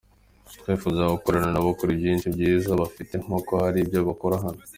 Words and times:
Twifuza 0.59 1.11
gukorana 1.15 1.47
nabo 1.51 1.69
kuri 1.79 1.91
byinshi 1.99 2.27
byiza 2.35 2.79
bafite 2.81 3.13
nkuko 3.23 3.51
hari 3.61 3.77
ibyo 3.83 3.99
bakura 4.07 4.37
hano. 4.45 4.61